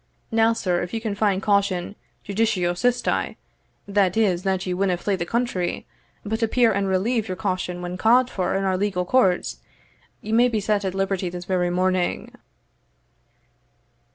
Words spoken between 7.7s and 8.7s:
when ca'd for in